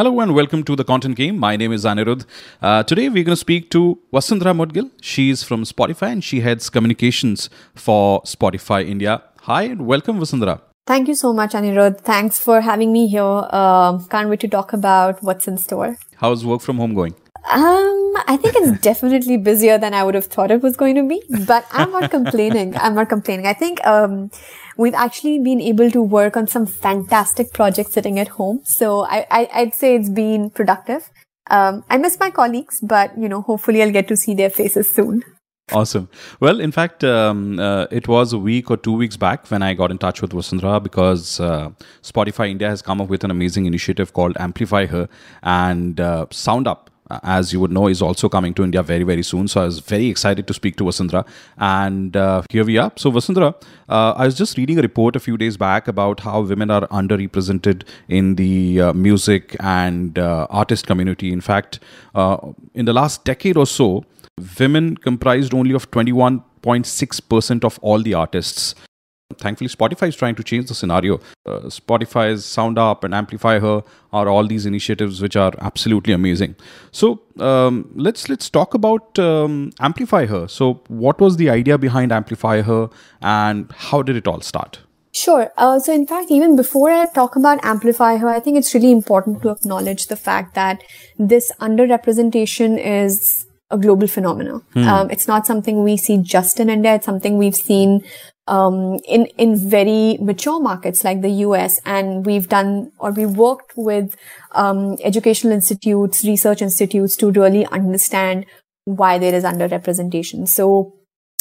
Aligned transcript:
Hello 0.00 0.18
and 0.20 0.34
welcome 0.34 0.62
to 0.64 0.74
the 0.74 0.82
Content 0.82 1.14
Game. 1.14 1.36
My 1.36 1.56
name 1.56 1.72
is 1.72 1.84
Anirudh. 1.84 2.24
Uh, 2.62 2.82
today 2.82 3.10
we're 3.10 3.22
going 3.22 3.36
to 3.36 3.36
speak 3.36 3.70
to 3.72 3.98
Vasundhara 4.14 4.54
Mudgil. 4.60 4.90
She's 5.02 5.42
from 5.42 5.64
Spotify 5.64 6.08
and 6.12 6.24
she 6.24 6.40
heads 6.40 6.70
communications 6.70 7.50
for 7.74 8.22
Spotify 8.22 8.88
India. 8.88 9.22
Hi 9.42 9.64
and 9.64 9.86
welcome, 9.86 10.18
Vasundhara. 10.18 10.62
Thank 10.86 11.08
you 11.08 11.14
so 11.14 11.34
much, 11.34 11.52
Anirudh. 11.52 12.00
Thanks 12.00 12.38
for 12.38 12.62
having 12.62 12.94
me 12.94 13.08
here. 13.08 13.46
Uh, 13.50 13.98
can't 14.06 14.30
wait 14.30 14.40
to 14.40 14.48
talk 14.48 14.72
about 14.72 15.22
what's 15.22 15.46
in 15.46 15.58
store. 15.58 15.98
How's 16.16 16.46
work 16.46 16.62
from 16.62 16.78
home 16.78 16.94
going? 16.94 17.14
Um, 17.44 18.14
I 18.26 18.38
think 18.40 18.54
it's 18.56 18.80
definitely 18.82 19.36
busier 19.36 19.78
than 19.78 19.94
I 19.94 20.02
would 20.02 20.14
have 20.14 20.26
thought 20.26 20.50
it 20.50 20.62
was 20.62 20.76
going 20.76 20.94
to 20.96 21.06
be, 21.06 21.22
but 21.46 21.66
I'm 21.72 21.90
not 21.90 22.10
complaining. 22.18 22.76
I'm 22.76 22.94
not 22.94 23.08
complaining. 23.08 23.46
I 23.46 23.54
think, 23.54 23.84
um, 23.86 24.30
we've 24.76 24.94
actually 24.94 25.38
been 25.38 25.60
able 25.60 25.90
to 25.90 26.02
work 26.02 26.36
on 26.36 26.46
some 26.46 26.66
fantastic 26.66 27.52
projects 27.52 27.92
sitting 27.92 28.18
at 28.18 28.28
home. 28.28 28.60
So 28.64 29.04
I, 29.04 29.26
I 29.30 29.64
would 29.64 29.74
say 29.74 29.94
it's 29.94 30.08
been 30.08 30.50
productive. 30.50 31.10
Um, 31.50 31.84
I 31.90 31.98
miss 31.98 32.18
my 32.18 32.30
colleagues, 32.30 32.80
but 32.80 33.16
you 33.18 33.28
know, 33.28 33.42
hopefully 33.42 33.82
I'll 33.82 33.90
get 33.90 34.08
to 34.08 34.16
see 34.16 34.34
their 34.34 34.50
faces 34.50 34.90
soon. 34.90 35.22
Awesome. 35.72 36.08
Well, 36.40 36.60
in 36.60 36.72
fact, 36.72 37.04
um, 37.04 37.60
uh, 37.60 37.86
it 37.92 38.08
was 38.08 38.32
a 38.32 38.38
week 38.38 38.70
or 38.70 38.76
two 38.76 38.92
weeks 38.92 39.16
back 39.16 39.48
when 39.50 39.62
I 39.62 39.74
got 39.74 39.90
in 39.90 39.98
touch 39.98 40.20
with 40.20 40.32
Vasundhara 40.32 40.82
because 40.82 41.38
uh, 41.38 41.70
Spotify 42.02 42.50
India 42.50 42.68
has 42.68 42.82
come 42.82 43.00
up 43.00 43.08
with 43.08 43.22
an 43.22 43.30
amazing 43.30 43.66
initiative 43.66 44.12
called 44.12 44.36
Amplify 44.40 44.86
Her 44.86 45.08
and 45.42 46.00
uh, 46.00 46.26
Sound 46.30 46.66
Up 46.66 46.90
as 47.22 47.52
you 47.52 47.60
would 47.60 47.72
know, 47.72 47.88
is 47.88 48.02
also 48.02 48.28
coming 48.28 48.54
to 48.54 48.64
India 48.64 48.82
very, 48.82 49.02
very 49.02 49.22
soon. 49.22 49.48
So 49.48 49.62
I 49.62 49.64
was 49.64 49.80
very 49.80 50.06
excited 50.06 50.46
to 50.46 50.54
speak 50.54 50.76
to 50.76 50.84
Vasundhara. 50.84 51.26
And 51.58 52.16
uh, 52.16 52.42
here 52.50 52.64
we 52.64 52.78
are. 52.78 52.92
So, 52.96 53.10
Vasundhara, 53.10 53.54
uh, 53.88 54.12
I 54.12 54.24
was 54.26 54.36
just 54.36 54.56
reading 54.56 54.78
a 54.78 54.82
report 54.82 55.16
a 55.16 55.20
few 55.20 55.36
days 55.36 55.56
back 55.56 55.88
about 55.88 56.20
how 56.20 56.42
women 56.42 56.70
are 56.70 56.86
underrepresented 56.88 57.82
in 58.08 58.36
the 58.36 58.80
uh, 58.80 58.92
music 58.92 59.56
and 59.60 60.18
uh, 60.18 60.46
artist 60.50 60.86
community. 60.86 61.32
In 61.32 61.40
fact, 61.40 61.80
uh, 62.14 62.38
in 62.74 62.84
the 62.84 62.92
last 62.92 63.24
decade 63.24 63.56
or 63.56 63.66
so, 63.66 64.04
women 64.58 64.96
comprised 64.96 65.54
only 65.54 65.74
of 65.74 65.90
21.6% 65.90 67.64
of 67.64 67.78
all 67.82 68.02
the 68.02 68.14
artists 68.14 68.74
thankfully 69.38 69.68
spotify 69.68 70.08
is 70.08 70.16
trying 70.16 70.34
to 70.34 70.42
change 70.42 70.66
the 70.68 70.74
scenario 70.74 71.20
uh, 71.46 71.60
spotify's 71.78 72.44
sound 72.44 72.78
up 72.78 73.04
and 73.04 73.14
amplify 73.14 73.58
her 73.58 73.82
are 74.12 74.28
all 74.28 74.46
these 74.46 74.66
initiatives 74.66 75.20
which 75.22 75.36
are 75.36 75.52
absolutely 75.60 76.12
amazing 76.12 76.54
so 76.90 77.20
um, 77.38 77.90
let's 77.94 78.28
let's 78.28 78.50
talk 78.50 78.74
about 78.74 79.18
um, 79.18 79.72
amplify 79.80 80.26
her 80.26 80.46
so 80.48 80.74
what 80.88 81.20
was 81.20 81.36
the 81.36 81.50
idea 81.50 81.78
behind 81.78 82.12
amplify 82.12 82.60
her 82.62 82.88
and 83.22 83.70
how 83.72 84.02
did 84.02 84.16
it 84.16 84.26
all 84.26 84.40
start 84.40 84.80
Sure. 85.12 85.50
Uh, 85.56 85.80
so, 85.80 85.92
in 85.92 86.06
fact, 86.06 86.30
even 86.30 86.54
before 86.54 86.90
I 86.90 87.06
talk 87.06 87.34
about 87.34 87.58
Amplify 87.64 88.16
Her, 88.16 88.28
I 88.28 88.38
think 88.38 88.56
it's 88.56 88.72
really 88.74 88.92
important 88.92 89.42
to 89.42 89.50
acknowledge 89.50 90.06
the 90.06 90.14
fact 90.14 90.54
that 90.54 90.84
this 91.18 91.50
underrepresentation 91.60 92.78
is 92.78 93.46
a 93.70 93.78
global 93.78 94.06
phenomenon. 94.06 94.62
Hmm. 94.72 94.88
Um, 94.88 95.10
it's 95.10 95.26
not 95.26 95.46
something 95.46 95.82
we 95.82 95.96
see 95.96 96.18
just 96.18 96.60
in 96.60 96.70
India. 96.70 96.94
It's 96.94 97.06
something 97.06 97.38
we've 97.38 97.56
seen 97.56 98.04
um, 98.46 98.98
in 99.06 99.26
in 99.38 99.56
very 99.56 100.18
mature 100.20 100.60
markets 100.60 101.04
like 101.04 101.22
the 101.22 101.30
US, 101.46 101.80
and 101.84 102.26
we've 102.26 102.48
done 102.48 102.92
or 102.98 103.12
we 103.12 103.26
worked 103.26 103.72
with 103.76 104.16
um, 104.52 104.96
educational 105.02 105.52
institutes, 105.52 106.24
research 106.24 106.62
institutes 106.62 107.16
to 107.16 107.30
really 107.30 107.66
understand 107.66 108.46
why 108.84 109.18
there 109.18 109.34
is 109.34 109.44
underrepresentation. 109.44 110.48
So, 110.48 110.94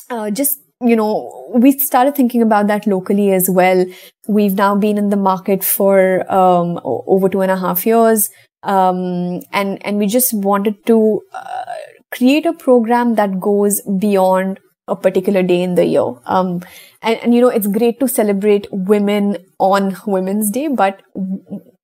uh, 0.09 0.29
just 0.29 0.59
you 0.81 0.95
know, 0.95 1.51
we 1.53 1.77
started 1.77 2.15
thinking 2.15 2.41
about 2.41 2.67
that 2.67 2.87
locally 2.87 3.33
as 3.33 3.49
well. 3.49 3.85
We've 4.27 4.55
now 4.55 4.75
been 4.75 4.97
in 4.97 5.09
the 5.09 5.17
market 5.17 5.63
for 5.63 6.31
um, 6.31 6.79
over 6.83 7.27
two 7.27 7.41
and 7.41 7.51
a 7.51 7.57
half 7.57 7.85
years, 7.85 8.29
um, 8.63 9.41
and 9.51 9.83
and 9.85 9.97
we 9.97 10.07
just 10.07 10.33
wanted 10.33 10.85
to 10.85 11.21
uh, 11.33 11.65
create 12.11 12.45
a 12.45 12.53
program 12.53 13.15
that 13.15 13.39
goes 13.39 13.81
beyond 13.81 14.59
a 14.89 14.95
particular 14.95 15.43
day 15.43 15.61
in 15.61 15.75
the 15.75 15.85
year. 15.85 16.13
Um, 16.25 16.61
and, 17.01 17.19
and, 17.23 17.33
you 17.33 17.41
know, 17.41 17.49
it's 17.49 17.67
great 17.67 17.99
to 17.99 18.07
celebrate 18.07 18.67
women 18.71 19.37
on 19.59 19.95
Women's 20.05 20.51
Day, 20.51 20.67
but 20.67 21.01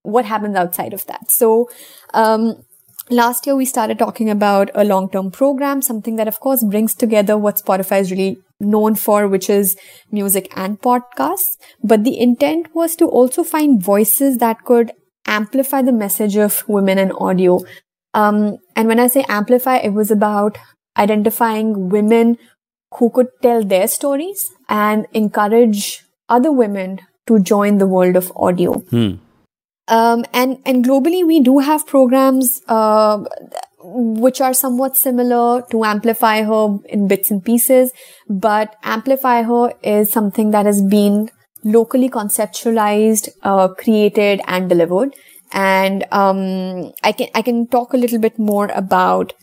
what 0.02 0.26
happens 0.26 0.56
outside 0.56 0.94
of 0.94 1.06
that? 1.08 1.32
So, 1.32 1.70
um, 2.14 2.64
last 3.10 3.46
year 3.46 3.56
we 3.56 3.66
started 3.66 4.00
talking 4.00 4.30
about 4.30 4.70
a 4.74 4.84
long-term 4.84 5.32
program, 5.32 5.82
something 5.82 6.16
that 6.16 6.28
of 6.28 6.40
course 6.40 6.64
brings 6.64 6.96
together 6.96 7.38
what 7.38 7.58
Spotify 7.58 8.02
is 8.02 8.12
really 8.12 8.38
known 8.60 8.96
for, 8.96 9.28
which 9.28 9.50
is 9.50 9.78
music 10.12 10.52
and 10.56 10.82
podcasts. 10.82 11.58
But 11.84 12.04
the 12.04 12.20
intent 12.20 12.74
was 12.74 12.96
to 12.98 13.06
also 13.06 13.44
find 13.44 13.82
voices 13.82 14.38
that 14.38 14.64
could 14.64 14.92
amplify 15.28 15.82
the 15.82 15.92
message 15.92 16.36
of 16.36 16.68
women 16.68 16.98
in 16.98 17.12
audio. 17.14 17.60
Um, 18.14 18.58
and 18.76 18.88
when 18.88 19.00
I 19.00 19.08
say 19.08 19.26
amplify, 19.28 19.78
it 19.78 19.94
was 19.94 20.12
about 20.12 20.58
identifying 20.98 21.90
women 21.90 22.38
who 22.98 23.10
could 23.10 23.28
tell 23.42 23.64
their 23.64 23.88
stories 23.88 24.50
and 24.70 25.08
encourage 25.14 26.04
other 26.30 26.52
women 26.52 27.00
to 27.28 27.40
join 27.40 27.78
the 27.78 27.88
world 27.88 28.16
of 28.16 28.32
audio. 28.36 28.80
Hmm. 28.80 29.14
Um, 29.88 30.26
and 30.34 30.58
and 30.66 30.84
globally, 30.84 31.26
we 31.26 31.40
do 31.40 31.60
have 31.60 31.86
programs 31.86 32.62
uh, 32.68 33.24
which 33.84 34.42
are 34.42 34.54
somewhat 34.54 34.98
similar 34.98 35.62
to 35.70 35.84
Amplify 35.84 36.42
Her 36.44 36.78
in 36.86 37.08
bits 37.08 37.30
and 37.30 37.44
pieces, 37.44 37.92
but 38.28 38.76
Amplify 38.84 39.44
Her 39.44 39.74
is 39.84 40.12
something 40.12 40.52
that 40.52 40.66
has 40.66 40.82
been 40.82 41.30
locally 41.64 42.10
conceptualized, 42.10 43.30
uh, 43.44 43.68
created, 43.68 44.42
and 44.48 44.70
delivered. 44.70 45.16
And 45.52 46.06
um, 46.12 46.92
I 47.04 47.12
can 47.12 47.28
I 47.36 47.44
can 47.44 47.68
talk 47.68 47.94
a 47.94 47.98
little 47.98 48.20
bit 48.20 48.40
more 48.40 48.68
about 48.68 49.34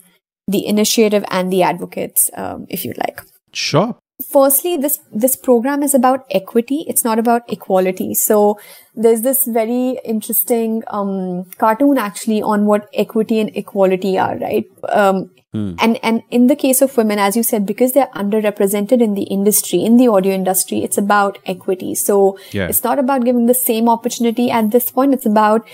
the 0.49 0.67
initiative 0.67 1.25
and 1.31 1.53
the 1.53 1.63
advocates, 1.63 2.31
um, 2.35 2.67
if 2.69 2.85
you'd 2.85 2.99
like. 2.99 3.21
Sure. 3.53 3.97
Firstly, 4.31 4.77
this 4.77 5.01
this 5.11 5.37
program 5.37 5.83
is 5.83 5.95
about 5.95 6.27
equity. 6.31 6.85
It's 6.87 7.05
not 7.05 7.19
about 7.19 7.43
equality. 7.49 8.15
So 8.15 8.59
there's 8.95 9.23
this 9.23 9.47
very 9.47 9.99
interesting 10.05 10.83
um, 10.89 11.45
cartoon 11.59 11.99
actually 11.99 12.41
on 12.41 12.67
what 12.67 12.89
equity 12.95 13.41
and 13.41 13.51
equality 13.57 14.19
are, 14.19 14.37
right? 14.37 14.65
Um, 14.89 15.31
hmm. 15.53 15.75
And 15.81 15.99
and 16.05 16.23
in 16.31 16.47
the 16.47 16.55
case 16.55 16.83
of 16.83 16.97
women, 16.97 17.19
as 17.19 17.37
you 17.37 17.43
said, 17.43 17.67
because 17.67 17.93
they're 17.93 18.15
underrepresented 18.15 19.03
in 19.03 19.15
the 19.15 19.25
industry, 19.25 19.83
in 19.85 19.97
the 19.97 20.09
audio 20.09 20.33
industry, 20.33 20.85
it's 20.85 20.99
about 20.99 21.39
equity. 21.47 21.95
So 21.95 22.39
yeah. 22.53 22.69
it's 22.69 22.85
not 22.85 22.99
about 22.99 23.25
giving 23.25 23.47
the 23.47 23.55
same 23.55 23.89
opportunity 23.89 24.51
at 24.51 24.71
this 24.71 24.91
point. 24.91 25.15
It's 25.15 25.27
about 25.27 25.69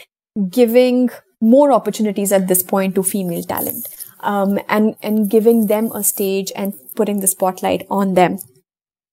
giving 0.49 1.11
more 1.41 1.71
opportunities 1.73 2.33
at 2.33 2.49
this 2.49 2.63
point 2.63 2.95
to 2.95 3.03
female 3.03 3.43
talent 3.43 3.87
um, 4.21 4.59
and 4.69 4.97
and 5.03 5.31
giving 5.31 5.67
them 5.67 5.91
a 5.93 6.03
stage 6.03 6.53
and 6.57 6.75
putting 7.01 7.21
the 7.25 7.33
spotlight 7.35 7.87
on 8.03 8.15
them. 8.21 8.39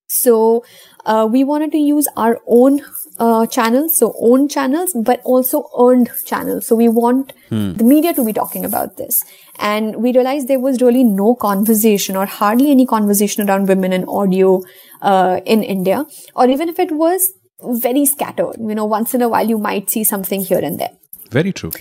So 0.08 0.64
uh, 1.06 1.28
we 1.32 1.44
wanted 1.44 1.72
to 1.72 1.78
use 1.78 2.08
our 2.16 2.40
own 2.48 2.82
uh, 3.18 3.46
channels, 3.48 3.98
so 3.98 4.14
own 4.20 4.48
channels, 4.48 4.94
but 4.94 5.22
also 5.24 5.64
earned 5.80 6.12
channels. 6.26 6.68
So 6.68 6.76
we 6.76 6.90
want 6.90 7.34
hmm. 7.50 7.74
the 7.74 7.84
media 7.84 8.14
to 8.14 8.26
be 8.26 8.34
talking 8.34 8.66
about 8.66 8.98
this. 8.98 9.24
And 9.60 9.96
we 10.04 10.14
realized 10.14 10.48
there 10.48 10.60
was 10.60 10.82
really 10.82 11.04
no 11.04 11.34
conversation 11.36 12.16
or 12.16 12.26
hardly 12.26 12.72
any 12.72 12.86
conversation 12.86 13.50
around 13.50 13.68
women 13.68 13.94
in 13.94 14.06
audio 14.08 14.62
uh, 15.02 15.40
in 15.46 15.64
India, 15.64 16.06
or 16.36 16.48
even 16.50 16.70
if 16.70 16.80
it 16.80 16.92
was 16.92 17.34
very 17.64 18.06
scattered. 18.06 18.58
You 18.60 18.76
know, 18.76 18.86
once 18.86 19.14
in 19.14 19.22
a 19.22 19.30
while 19.30 19.48
you 19.48 19.58
might 19.58 19.90
see 19.90 20.04
something 20.04 20.42
here 20.42 20.60
and 20.60 20.80
there. 20.80 20.92
Very 21.32 21.54
true. 21.54 21.72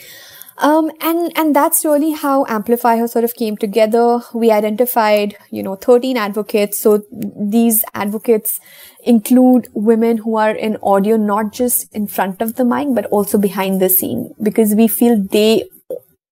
Um, 0.59 0.91
and, 1.01 1.33
and 1.37 1.55
that's 1.55 1.85
really 1.85 2.13
how 2.13 2.47
Amplify 2.49 2.97
Her 2.97 3.09
sort 3.09 3.25
of 3.25 3.35
came 3.35 3.57
together. 3.57 4.21
We 4.33 4.51
identified, 4.51 5.37
you 5.51 5.63
know, 5.63 5.75
13 5.75 6.17
advocates. 6.17 6.79
So 6.79 7.03
these 7.11 7.85
advocates 7.93 8.61
include 9.03 9.69
women 9.75 10.19
who 10.19 10.37
are 10.37 10.53
in 10.55 10.79
audio, 10.83 11.17
not 11.17 11.53
just 11.53 11.93
in 11.95 12.07
front 12.07 12.41
of 12.41 12.55
the 12.55 12.65
mic, 12.65 12.89
but 12.95 13.07
also 13.07 13.37
behind 13.37 13.81
the 13.81 13.89
scene 13.89 14.33
because 14.43 14.75
we 14.75 14.87
feel 14.87 15.21
they 15.31 15.65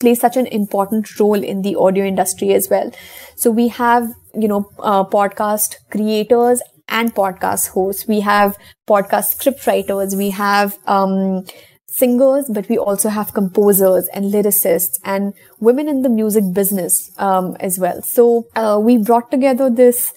play 0.00 0.14
such 0.14 0.36
an 0.36 0.46
important 0.46 1.18
role 1.18 1.42
in 1.42 1.62
the 1.62 1.76
audio 1.76 2.04
industry 2.04 2.52
as 2.52 2.68
well. 2.68 2.90
So 3.36 3.50
we 3.50 3.68
have, 3.68 4.08
you 4.34 4.48
know, 4.48 4.70
uh, 4.78 5.04
podcast 5.04 5.76
creators 5.90 6.60
and 6.88 7.14
podcast 7.14 7.68
hosts. 7.70 8.06
We 8.06 8.20
have 8.20 8.56
podcast 8.88 9.36
script 9.36 9.66
writers. 9.66 10.16
We 10.16 10.30
have, 10.30 10.78
um, 10.86 11.44
singers, 11.92 12.46
but 12.48 12.68
we 12.68 12.78
also 12.78 13.08
have 13.08 13.34
composers 13.34 14.08
and 14.14 14.32
lyricists 14.32 14.98
and 15.04 15.34
women 15.60 15.88
in 15.88 16.02
the 16.02 16.08
music 16.08 16.44
business 16.52 17.10
um, 17.18 17.56
as 17.60 17.78
well. 17.78 18.02
So 18.02 18.46
uh, 18.56 18.80
we 18.82 18.96
brought 18.96 19.30
together 19.30 19.70
this 19.70 20.12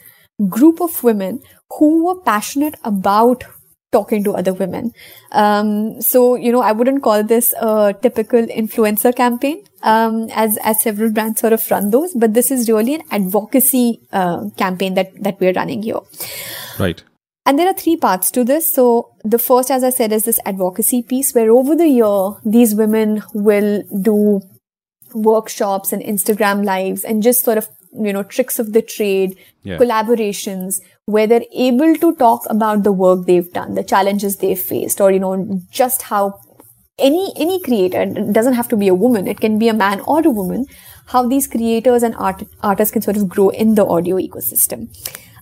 group 0.49 0.81
of 0.81 1.03
women 1.03 1.41
who 1.77 2.05
were 2.05 2.19
passionate 2.21 2.75
about 2.83 3.43
talking 3.91 4.23
to 4.23 4.33
other 4.33 4.53
women. 4.53 4.91
Um, 5.31 6.01
so 6.01 6.35
you 6.35 6.51
know, 6.51 6.61
I 6.61 6.71
wouldn't 6.71 7.03
call 7.03 7.23
this 7.23 7.53
a 7.59 7.95
typical 8.01 8.45
influencer 8.61 9.15
campaign, 9.15 9.63
um, 9.83 10.27
as 10.33 10.57
as 10.63 10.81
several 10.81 11.11
brands 11.11 11.39
sort 11.39 11.53
of 11.53 11.65
run 11.71 11.91
those, 11.91 12.13
but 12.13 12.33
this 12.33 12.51
is 12.51 12.69
really 12.69 12.95
an 12.95 13.03
advocacy 13.11 13.99
uh, 14.11 14.49
campaign 14.57 14.95
that 14.95 15.11
that 15.23 15.39
we're 15.39 15.53
running 15.53 15.83
here. 15.83 16.01
Right. 16.79 17.03
And 17.45 17.59
there 17.59 17.67
are 17.67 17.73
three 17.73 17.95
parts 17.95 18.31
to 18.31 18.43
this. 18.43 18.73
So 18.73 19.11
the 19.23 19.37
first, 19.37 19.69
as 19.69 19.83
I 19.83 19.91
said, 19.91 20.11
is 20.11 20.25
this 20.25 20.39
advocacy 20.45 21.03
piece 21.03 21.33
where 21.35 21.51
over 21.51 21.75
the 21.75 21.87
year, 21.87 22.31
these 22.43 22.73
women 22.73 23.21
will 23.33 23.83
do 24.01 24.41
workshops 25.13 25.93
and 25.93 26.01
Instagram 26.01 26.65
lives 26.65 27.03
and 27.03 27.21
just 27.21 27.43
sort 27.43 27.57
of, 27.57 27.69
you 27.93 28.11
know, 28.11 28.23
tricks 28.23 28.57
of 28.57 28.73
the 28.73 28.81
trade, 28.81 29.37
yeah. 29.63 29.77
collaborations 29.77 30.81
where 31.05 31.27
they're 31.27 31.45
able 31.53 31.95
to 31.95 32.15
talk 32.15 32.41
about 32.49 32.83
the 32.83 32.91
work 32.91 33.25
they've 33.27 33.53
done, 33.53 33.75
the 33.75 33.83
challenges 33.83 34.37
they've 34.37 34.59
faced, 34.59 34.99
or, 34.99 35.11
you 35.11 35.19
know, 35.19 35.61
just 35.69 36.01
how 36.01 36.39
any, 36.97 37.31
any 37.37 37.61
creator, 37.61 38.05
doesn't 38.31 38.53
have 38.53 38.67
to 38.69 38.75
be 38.75 38.87
a 38.87 38.95
woman, 38.95 39.27
it 39.27 39.39
can 39.39 39.59
be 39.59 39.67
a 39.67 39.73
man 39.73 39.99
or 40.01 40.25
a 40.25 40.31
woman, 40.31 40.65
how 41.07 41.27
these 41.27 41.45
creators 41.45 42.01
and 42.01 42.15
art, 42.15 42.43
artists 42.61 42.91
can 42.91 43.03
sort 43.03 43.17
of 43.17 43.29
grow 43.29 43.49
in 43.49 43.75
the 43.75 43.85
audio 43.85 44.15
ecosystem. 44.15 44.89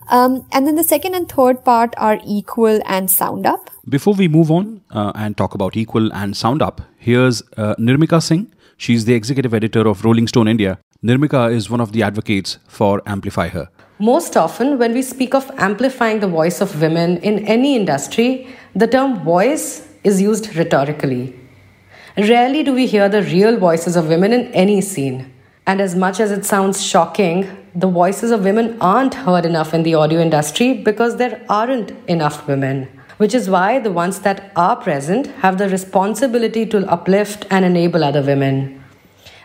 Um, 0.08 0.46
and 0.52 0.66
then 0.66 0.74
the 0.74 0.84
second 0.84 1.14
and 1.14 1.28
third 1.28 1.64
part 1.64 1.94
are 1.96 2.18
Equal 2.26 2.80
and 2.86 3.10
Sound 3.10 3.46
Up. 3.46 3.70
Before 3.88 4.14
we 4.14 4.28
move 4.28 4.50
on 4.50 4.82
uh, 4.90 5.12
and 5.14 5.36
talk 5.36 5.54
about 5.54 5.76
Equal 5.76 6.12
and 6.12 6.36
Sound 6.36 6.62
Up, 6.62 6.82
here's 6.98 7.42
uh, 7.56 7.74
Nirmika 7.76 8.22
Singh. 8.22 8.52
She's 8.76 9.04
the 9.04 9.14
executive 9.14 9.54
editor 9.54 9.86
of 9.88 10.04
Rolling 10.04 10.28
Stone 10.28 10.48
India. 10.48 10.78
Nirmika 11.02 11.52
is 11.52 11.70
one 11.70 11.80
of 11.80 11.92
the 11.92 12.02
advocates 12.02 12.58
for 12.66 13.02
Amplify 13.06 13.48
Her. 13.48 13.68
Most 13.98 14.36
often, 14.36 14.78
when 14.78 14.92
we 14.92 15.02
speak 15.02 15.34
of 15.34 15.50
amplifying 15.56 16.20
the 16.20 16.26
voice 16.26 16.60
of 16.60 16.80
women 16.80 17.18
in 17.18 17.46
any 17.46 17.76
industry, 17.76 18.48
the 18.74 18.86
term 18.86 19.22
voice 19.22 19.88
is 20.02 20.20
used 20.20 20.56
rhetorically. 20.56 21.38
Rarely 22.16 22.62
do 22.62 22.72
we 22.72 22.86
hear 22.86 23.08
the 23.08 23.22
real 23.22 23.56
voices 23.58 23.96
of 23.96 24.08
women 24.08 24.32
in 24.32 24.46
any 24.52 24.80
scene. 24.80 25.33
And 25.66 25.80
as 25.80 25.94
much 25.94 26.20
as 26.20 26.30
it 26.30 26.44
sounds 26.44 26.84
shocking, 26.84 27.48
the 27.74 27.86
voices 27.86 28.30
of 28.30 28.44
women 28.44 28.76
aren't 28.80 29.14
heard 29.14 29.46
enough 29.46 29.72
in 29.72 29.82
the 29.82 29.94
audio 29.94 30.20
industry 30.20 30.74
because 30.74 31.16
there 31.16 31.44
aren't 31.48 31.92
enough 32.06 32.46
women. 32.46 32.88
Which 33.16 33.34
is 33.34 33.48
why 33.48 33.78
the 33.78 33.92
ones 33.92 34.20
that 34.20 34.52
are 34.56 34.76
present 34.76 35.28
have 35.38 35.56
the 35.56 35.68
responsibility 35.68 36.66
to 36.66 36.86
uplift 36.90 37.46
and 37.50 37.64
enable 37.64 38.04
other 38.04 38.22
women. 38.22 38.84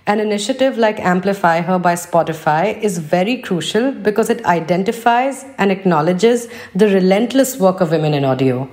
An 0.08 0.20
initiative 0.20 0.78
like 0.78 1.00
Amplify 1.00 1.62
Her 1.62 1.80
by 1.80 1.94
Spotify 1.94 2.82
is 2.82 2.98
very 2.98 3.38
crucial 3.38 3.92
because 3.92 4.30
it 4.30 4.44
identifies 4.46 5.46
and 5.58 5.72
acknowledges 5.72 6.48
the 6.74 6.88
relentless 6.88 7.60
work 7.60 7.80
of 7.80 7.92
women 7.92 8.14
in 8.14 8.26
audio, 8.26 8.68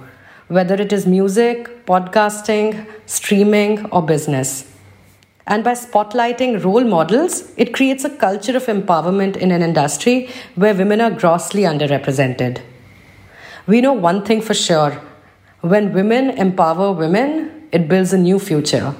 whether 0.49 0.75
it 0.75 0.93
is 0.93 1.07
music, 1.07 1.85
podcasting, 1.87 2.87
streaming, 3.05 3.85
or 3.91 4.03
business. 4.03 4.76
And 5.49 5.63
by 5.63 5.73
spotlighting 5.73 6.65
role 6.65 6.85
models, 6.85 7.53
it 7.57 7.73
creates 7.73 8.05
a 8.05 8.11
culture 8.11 8.57
of 8.57 8.67
empowerment 8.67 9.37
in 9.37 9.53
an 9.53 9.63
industry 9.63 10.29
where 10.57 10.75
women 10.75 11.01
are 11.01 11.11
grossly 11.13 11.63
underrepresented. 11.63 12.61
We 13.67 13.81
know 13.81 13.93
one 13.93 14.25
thing 14.25 14.43
for 14.43 14.55
sure 14.55 15.01
when 15.61 15.93
women 15.93 16.31
empower 16.31 16.93
women, 16.93 17.69
it 17.73 17.89
builds 17.89 18.13
a 18.13 18.19
new 18.19 18.39
future. 18.39 18.95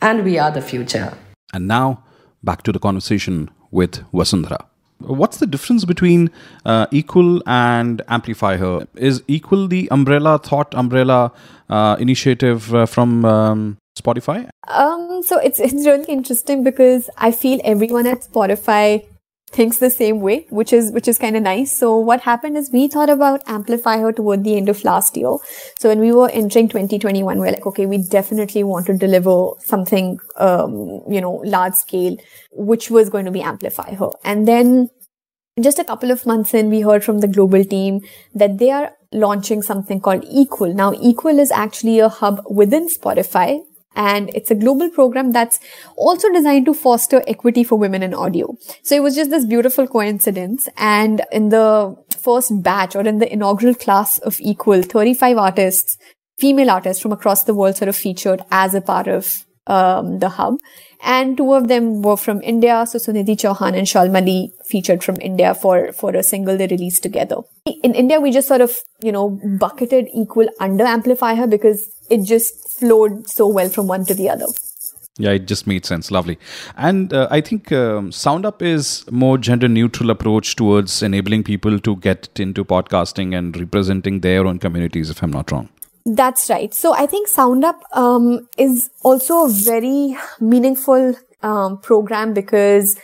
And 0.00 0.24
we 0.24 0.38
are 0.38 0.50
the 0.50 0.62
future. 0.62 1.12
And 1.52 1.68
now, 1.68 2.04
back 2.42 2.62
to 2.62 2.72
the 2.72 2.78
conversation 2.78 3.50
with 3.70 4.02
Vasundhara. 4.12 4.64
What's 4.98 5.38
the 5.38 5.46
difference 5.46 5.84
between 5.84 6.30
uh, 6.64 6.86
Equal 6.90 7.42
and 7.46 8.02
Amplify 8.08 8.56
Her? 8.56 8.86
Is 8.96 9.22
Equal 9.28 9.68
the 9.68 9.88
umbrella, 9.90 10.38
thought 10.38 10.74
umbrella 10.74 11.32
uh, 11.68 11.96
initiative 11.98 12.74
uh, 12.74 12.86
from 12.86 13.24
um, 13.24 13.78
Spotify? 14.00 14.48
Um, 14.68 15.22
so 15.22 15.38
it's 15.38 15.60
it's 15.68 15.86
really 15.86 16.12
interesting 16.12 16.64
because 16.64 17.10
I 17.16 17.32
feel 17.32 17.60
everyone 17.64 18.06
at 18.06 18.22
Spotify 18.22 19.06
thinks 19.52 19.78
the 19.78 19.90
same 19.90 20.20
way, 20.20 20.46
which 20.50 20.72
is 20.72 20.92
which 20.92 21.08
is 21.08 21.18
kind 21.18 21.36
of 21.36 21.42
nice. 21.42 21.72
So 21.76 21.96
what 21.96 22.20
happened 22.20 22.56
is 22.56 22.70
we 22.72 22.86
thought 22.88 23.10
about 23.10 23.42
Amplify 23.46 23.98
Her 23.98 24.12
toward 24.12 24.44
the 24.44 24.56
end 24.56 24.68
of 24.68 24.84
last 24.84 25.16
year. 25.16 25.36
So 25.78 25.88
when 25.88 26.00
we 26.00 26.12
were 26.12 26.30
entering 26.30 26.68
2021, 26.68 27.40
we 27.40 27.48
are 27.48 27.52
like, 27.52 27.66
okay, 27.66 27.86
we 27.86 27.98
definitely 27.98 28.62
want 28.64 28.86
to 28.86 28.96
deliver 28.96 29.50
something, 29.58 30.18
um, 30.36 31.02
you 31.08 31.20
know, 31.20 31.42
large 31.44 31.74
scale, 31.74 32.16
which 32.52 32.90
was 32.90 33.10
going 33.10 33.24
to 33.24 33.30
be 33.30 33.42
Amplify 33.42 33.94
Her. 33.94 34.10
And 34.24 34.46
then 34.46 34.88
just 35.60 35.78
a 35.78 35.84
couple 35.84 36.10
of 36.10 36.26
months 36.26 36.54
in, 36.54 36.70
we 36.70 36.80
heard 36.80 37.04
from 37.04 37.18
the 37.18 37.28
global 37.28 37.64
team 37.64 38.00
that 38.34 38.58
they 38.58 38.70
are 38.70 38.92
launching 39.12 39.62
something 39.62 40.00
called 40.00 40.24
Equal. 40.30 40.72
Now, 40.72 40.92
Equal 40.94 41.38
is 41.38 41.50
actually 41.50 41.98
a 41.98 42.08
hub 42.08 42.42
within 42.48 42.88
Spotify 42.88 43.60
and 43.96 44.30
it's 44.34 44.50
a 44.50 44.54
global 44.54 44.88
program 44.88 45.32
that's 45.32 45.58
also 45.96 46.32
designed 46.32 46.66
to 46.66 46.74
foster 46.74 47.22
equity 47.26 47.64
for 47.64 47.76
women 47.76 48.02
in 48.02 48.14
audio. 48.14 48.56
So 48.82 48.94
it 48.94 49.02
was 49.02 49.16
just 49.16 49.30
this 49.30 49.44
beautiful 49.44 49.86
coincidence. 49.86 50.68
And 50.76 51.22
in 51.32 51.48
the 51.48 51.96
first 52.18 52.62
batch 52.62 52.94
or 52.94 53.00
in 53.00 53.18
the 53.18 53.32
inaugural 53.32 53.74
class 53.74 54.18
of 54.18 54.40
Equal, 54.40 54.82
35 54.82 55.36
artists, 55.38 55.96
female 56.38 56.70
artists 56.70 57.02
from 57.02 57.12
across 57.12 57.44
the 57.44 57.54
world 57.54 57.76
sort 57.76 57.88
of 57.88 57.96
featured 57.96 58.42
as 58.50 58.74
a 58.74 58.80
part 58.80 59.08
of 59.08 59.44
um, 59.66 60.18
the 60.20 60.28
hub. 60.28 60.58
And 61.02 61.36
two 61.36 61.54
of 61.54 61.68
them 61.68 62.02
were 62.02 62.16
from 62.16 62.42
India. 62.42 62.84
So 62.86 62.98
Sunidhi 62.98 63.36
Chauhan 63.36 63.76
and 63.76 63.86
Shalmali 63.86 64.50
featured 64.66 65.02
from 65.02 65.16
India 65.20 65.54
for, 65.54 65.92
for 65.92 66.14
a 66.14 66.22
single 66.22 66.58
they 66.58 66.66
released 66.66 67.02
together. 67.02 67.36
In 67.82 67.94
India, 67.94 68.20
we 68.20 68.30
just 68.30 68.48
sort 68.48 68.60
of, 68.60 68.76
you 69.02 69.10
know, 69.10 69.40
bucketed 69.58 70.08
equal 70.14 70.48
under 70.60 70.84
Amplify 70.84 71.34
Her 71.34 71.46
because 71.46 71.88
it 72.10 72.24
just 72.24 72.69
flowed 72.80 73.28
so 73.28 73.46
well 73.46 73.68
from 73.68 73.86
one 73.86 74.04
to 74.06 74.14
the 74.14 74.28
other. 74.28 74.46
Yeah, 75.18 75.32
it 75.32 75.46
just 75.46 75.66
made 75.66 75.84
sense. 75.84 76.10
Lovely. 76.10 76.38
And 76.76 77.12
uh, 77.12 77.28
I 77.30 77.40
think 77.42 77.70
um, 77.72 78.10
SoundUp 78.10 78.62
is 78.62 79.04
more 79.10 79.36
gender 79.36 79.68
neutral 79.68 80.10
approach 80.10 80.56
towards 80.56 81.02
enabling 81.02 81.44
people 81.44 81.78
to 81.78 81.96
get 81.96 82.28
into 82.40 82.64
podcasting 82.64 83.36
and 83.36 83.58
representing 83.58 84.20
their 84.20 84.46
own 84.46 84.58
communities, 84.58 85.10
if 85.10 85.22
I'm 85.22 85.30
not 85.30 85.52
wrong. 85.52 85.68
That's 86.06 86.48
right. 86.48 86.72
So 86.72 86.94
I 86.94 87.06
think 87.06 87.28
SoundUp 87.28 87.80
um, 87.92 88.48
is 88.56 88.88
also 89.02 89.44
a 89.44 89.50
very 89.50 90.16
meaningful 90.40 91.14
um, 91.42 91.78
program 91.78 92.32
because, 92.32 92.98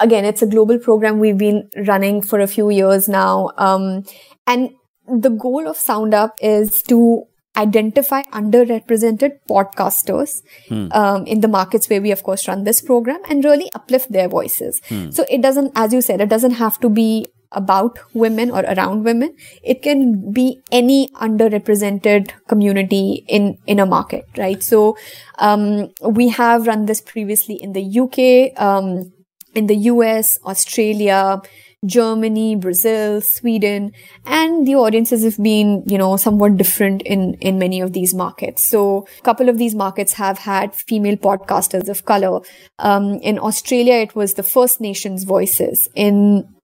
again, 0.00 0.24
it's 0.24 0.42
a 0.42 0.46
global 0.46 0.78
program 0.78 1.20
we've 1.20 1.38
been 1.38 1.70
running 1.86 2.22
for 2.22 2.40
a 2.40 2.48
few 2.48 2.70
years 2.70 3.08
now. 3.08 3.50
Um, 3.56 4.04
and 4.46 4.70
the 5.06 5.30
goal 5.30 5.68
of 5.68 5.76
SoundUp 5.76 6.32
is 6.40 6.82
to 6.84 7.26
identify 7.60 8.22
underrepresented 8.42 9.38
podcasters 9.48 10.42
hmm. 10.68 10.86
um, 10.92 11.26
in 11.26 11.40
the 11.40 11.48
markets 11.48 11.88
where 11.88 12.00
we 12.00 12.10
of 12.10 12.22
course 12.22 12.46
run 12.48 12.64
this 12.64 12.80
program 12.80 13.20
and 13.28 13.44
really 13.44 13.70
uplift 13.74 14.12
their 14.12 14.28
voices 14.28 14.80
hmm. 14.88 15.10
so 15.10 15.26
it 15.28 15.42
doesn't 15.42 15.72
as 15.74 15.92
you 15.92 16.00
said 16.00 16.20
it 16.20 16.28
doesn't 16.28 16.58
have 16.62 16.80
to 16.80 16.88
be 16.88 17.26
about 17.52 17.98
women 18.14 18.50
or 18.50 18.60
around 18.60 19.04
women 19.04 19.34
it 19.62 19.82
can 19.82 20.32
be 20.32 20.60
any 20.70 21.08
underrepresented 21.20 22.30
community 22.46 23.24
in 23.26 23.58
in 23.66 23.80
a 23.80 23.86
market 23.86 24.24
right 24.36 24.62
so 24.62 24.96
um, 25.38 25.88
we 26.18 26.28
have 26.28 26.66
run 26.66 26.86
this 26.86 27.00
previously 27.00 27.56
in 27.56 27.72
the 27.72 27.84
uk 28.00 28.18
um, 28.66 29.12
in 29.54 29.66
the 29.66 29.74
us 29.74 30.38
australia 30.44 31.40
Germany, 31.86 32.56
Brazil, 32.56 33.22
Sweden, 33.22 33.92
and 34.26 34.66
the 34.66 34.74
audiences 34.74 35.24
have 35.24 35.42
been, 35.42 35.82
you 35.86 35.96
know, 35.96 36.16
somewhat 36.16 36.58
different 36.58 37.00
in, 37.02 37.34
in 37.34 37.58
many 37.58 37.80
of 37.80 37.94
these 37.94 38.14
markets. 38.14 38.68
So 38.68 39.06
a 39.18 39.22
couple 39.22 39.48
of 39.48 39.56
these 39.56 39.74
markets 39.74 40.12
have 40.14 40.38
had 40.38 40.74
female 40.74 41.16
podcasters 41.16 41.88
of 41.88 42.04
color. 42.04 42.40
Um, 42.78 43.14
in 43.22 43.38
Australia, 43.38 43.94
it 43.94 44.14
was 44.14 44.34
the 44.34 44.42
First 44.42 44.80
Nations 44.80 45.24
voices. 45.24 45.88
In 45.94 46.54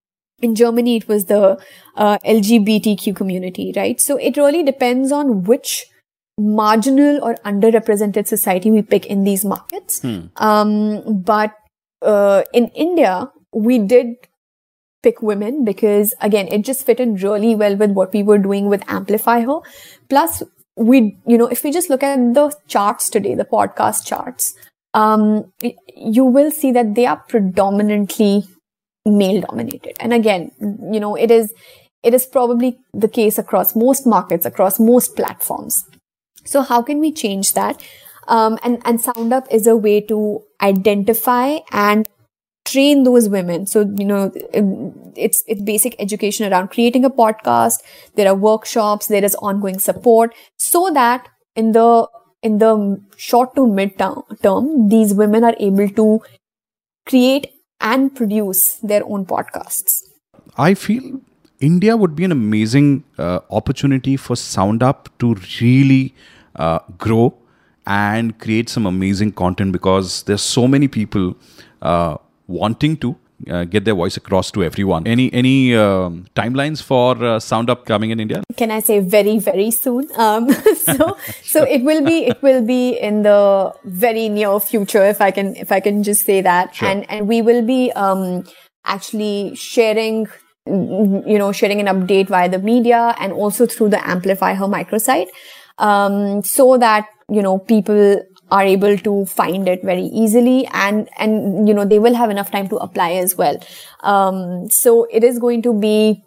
in 0.42 0.54
Germany, 0.54 0.96
it 0.96 1.08
was 1.08 1.24
the 1.24 1.58
uh, 1.96 2.18
LGBTQ 2.18 3.16
community, 3.16 3.72
right? 3.74 3.98
So 3.98 4.18
it 4.18 4.36
really 4.36 4.62
depends 4.62 5.10
on 5.10 5.44
which 5.44 5.86
marginal 6.38 7.24
or 7.24 7.36
underrepresented 7.36 8.26
society 8.26 8.70
we 8.70 8.82
pick 8.82 9.06
in 9.06 9.24
these 9.24 9.46
markets. 9.46 10.02
Hmm. 10.02 10.26
Um, 10.36 11.22
but 11.22 11.54
uh, 12.02 12.42
in 12.52 12.68
India, 12.68 13.30
we 13.54 13.78
did 13.78 14.16
pick 15.06 15.22
women 15.22 15.64
because 15.64 16.14
again, 16.20 16.48
it 16.48 16.62
just 16.68 16.84
fit 16.84 16.98
in 16.98 17.14
really 17.14 17.54
well 17.54 17.76
with 17.76 17.92
what 17.92 18.12
we 18.12 18.22
were 18.24 18.38
doing 18.38 18.68
with 18.68 18.82
Amplify 18.88 19.40
Her. 19.42 19.58
Plus, 20.08 20.42
we, 20.76 21.16
you 21.26 21.38
know, 21.38 21.46
if 21.46 21.62
we 21.62 21.70
just 21.70 21.88
look 21.88 22.02
at 22.02 22.16
the 22.34 22.52
charts 22.66 23.08
today, 23.08 23.34
the 23.36 23.44
podcast 23.44 24.04
charts, 24.04 24.54
um, 24.94 25.52
you 25.96 26.24
will 26.24 26.50
see 26.50 26.72
that 26.72 26.94
they 26.96 27.06
are 27.06 27.22
predominantly 27.28 28.48
male 29.04 29.42
dominated. 29.42 29.96
And 30.00 30.12
again, 30.12 30.50
you 30.92 30.98
know, 30.98 31.14
it 31.14 31.30
is, 31.30 31.54
it 32.02 32.12
is 32.12 32.26
probably 32.26 32.78
the 32.92 33.08
case 33.08 33.38
across 33.38 33.76
most 33.76 34.06
markets, 34.06 34.44
across 34.44 34.80
most 34.80 35.14
platforms. 35.14 35.84
So 36.44 36.62
how 36.62 36.82
can 36.82 36.98
we 36.98 37.12
change 37.12 37.54
that? 37.54 37.80
Um, 38.26 38.58
and, 38.64 38.82
and 38.84 38.98
SoundUp 38.98 39.46
is 39.52 39.68
a 39.68 39.76
way 39.76 40.00
to 40.02 40.42
identify 40.60 41.58
and 41.70 42.08
train 42.66 43.04
those 43.04 43.28
women. 43.28 43.66
So, 43.66 43.80
you 43.98 44.04
know, 44.04 44.32
it's, 45.14 45.42
it's 45.46 45.62
basic 45.62 45.96
education 45.98 46.52
around 46.52 46.68
creating 46.68 47.04
a 47.04 47.10
podcast. 47.10 47.82
There 48.14 48.28
are 48.28 48.34
workshops. 48.34 49.06
There 49.06 49.24
is 49.24 49.34
ongoing 49.36 49.78
support 49.78 50.34
so 50.58 50.90
that 50.92 51.28
in 51.54 51.72
the, 51.72 52.08
in 52.42 52.58
the 52.58 53.00
short 53.16 53.54
to 53.56 53.66
mid 53.66 53.98
term, 53.98 54.88
these 54.88 55.14
women 55.14 55.44
are 55.44 55.56
able 55.58 55.88
to 55.88 56.20
create 57.06 57.48
and 57.80 58.14
produce 58.14 58.74
their 58.76 59.04
own 59.04 59.24
podcasts. 59.24 60.02
I 60.58 60.74
feel 60.74 61.20
India 61.60 61.96
would 61.96 62.14
be 62.16 62.24
an 62.24 62.32
amazing 62.32 63.04
uh, 63.18 63.40
opportunity 63.50 64.16
for 64.16 64.34
SoundUp 64.34 65.06
to 65.18 65.36
really 65.60 66.14
uh, 66.56 66.80
grow 66.98 67.34
and 67.86 68.38
create 68.38 68.68
some 68.68 68.86
amazing 68.86 69.32
content 69.32 69.72
because 69.72 70.22
there's 70.24 70.42
so 70.42 70.66
many 70.66 70.88
people 70.88 71.36
uh, 71.82 72.16
wanting 72.46 72.96
to 72.98 73.16
uh, 73.50 73.64
get 73.64 73.84
their 73.84 73.94
voice 73.94 74.16
across 74.16 74.50
to 74.50 74.64
everyone. 74.64 75.06
Any 75.06 75.32
any 75.32 75.74
um, 75.74 76.26
timelines 76.34 76.82
for 76.82 77.12
uh, 77.12 77.38
SoundUp 77.38 77.84
coming 77.84 78.10
in 78.10 78.20
India? 78.20 78.42
Can 78.56 78.70
I 78.70 78.80
say 78.80 79.00
very 79.00 79.38
very 79.38 79.70
soon? 79.70 80.08
Um, 80.16 80.50
so 80.74 81.16
so 81.42 81.62
it 81.64 81.82
will 81.82 82.04
be 82.04 82.26
it 82.26 82.42
will 82.42 82.64
be 82.64 82.90
in 82.90 83.22
the 83.22 83.74
very 83.84 84.28
near 84.28 84.58
future 84.60 85.04
if 85.04 85.20
I 85.20 85.30
can 85.30 85.54
if 85.56 85.70
I 85.70 85.80
can 85.80 86.02
just 86.02 86.24
say 86.24 86.40
that. 86.40 86.74
Sure. 86.74 86.88
And 86.88 87.10
and 87.10 87.28
we 87.28 87.42
will 87.42 87.62
be 87.62 87.92
um, 87.92 88.44
actually 88.84 89.54
sharing 89.54 90.28
you 90.66 91.38
know 91.38 91.52
sharing 91.52 91.80
an 91.80 91.86
update 91.86 92.28
via 92.28 92.48
the 92.48 92.58
media 92.58 93.14
and 93.20 93.32
also 93.32 93.66
through 93.66 93.88
the 93.90 94.08
Amplify 94.08 94.54
Her 94.54 94.66
microsite 94.66 95.28
um, 95.78 96.42
so 96.42 96.76
that 96.78 97.06
you 97.30 97.42
know 97.42 97.58
people 97.58 98.22
are 98.50 98.62
able 98.62 98.96
to 98.98 99.26
find 99.26 99.68
it 99.68 99.82
very 99.82 100.04
easily 100.04 100.66
and 100.72 101.08
and 101.18 101.66
you 101.66 101.74
know 101.74 101.84
they 101.84 101.98
will 101.98 102.14
have 102.14 102.30
enough 102.30 102.50
time 102.50 102.68
to 102.68 102.76
apply 102.76 103.12
as 103.12 103.36
well. 103.36 103.58
Um, 104.00 104.70
so 104.70 105.04
it 105.10 105.24
is 105.24 105.38
going 105.38 105.62
to 105.62 105.72
be 105.72 106.24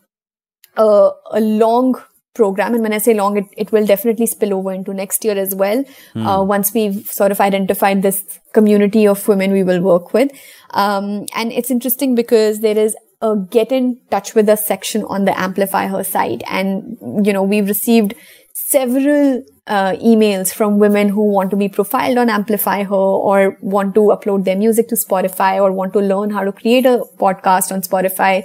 a, 0.75 1.11
a 1.31 1.39
long 1.39 2.01
program. 2.33 2.73
And 2.73 2.83
when 2.83 2.93
i 2.93 2.99
say 2.99 3.13
long 3.13 3.37
it, 3.37 3.45
it 3.57 3.71
will 3.71 3.85
definitely 3.85 4.25
spill 4.25 4.53
over 4.53 4.71
into 4.71 4.93
next 4.93 5.25
year 5.25 5.37
as 5.37 5.55
well. 5.55 5.83
Uh, 6.15 6.43
once 6.43 6.73
we've 6.73 7.05
sort 7.07 7.31
of 7.31 7.41
identified 7.41 8.01
this 8.01 8.39
community 8.53 9.07
of 9.07 9.27
women 9.27 9.51
we 9.51 9.63
will 9.63 9.81
work 9.81 10.13
with. 10.13 10.31
Um, 10.71 11.25
and 11.35 11.51
it's 11.51 11.71
interesting 11.71 12.15
because 12.15 12.61
there 12.61 12.77
is 12.77 12.95
a 13.21 13.35
get 13.35 13.71
in 13.71 13.99
touch 14.09 14.33
with 14.35 14.47
us 14.47 14.65
section 14.65 15.03
on 15.03 15.25
the 15.25 15.37
amplify 15.37 15.87
her 15.87 16.03
site. 16.03 16.41
And 16.49 16.97
you 17.25 17.33
know 17.33 17.43
we've 17.43 17.67
received 17.67 18.13
several 18.67 19.43
uh, 19.67 19.93
emails 19.93 20.53
from 20.53 20.79
women 20.79 21.09
who 21.09 21.21
want 21.31 21.51
to 21.51 21.55
be 21.55 21.69
profiled 21.69 22.17
on 22.17 22.29
Amplify 22.29 22.83
Her 22.83 22.95
or 22.95 23.57
want 23.61 23.93
to 23.95 24.01
upload 24.15 24.43
their 24.45 24.55
music 24.55 24.87
to 24.89 24.95
Spotify 24.95 25.61
or 25.61 25.71
want 25.71 25.93
to 25.93 25.99
learn 25.99 26.31
how 26.31 26.43
to 26.43 26.51
create 26.51 26.85
a 26.85 27.03
podcast 27.17 27.71
on 27.71 27.81
Spotify. 27.81 28.43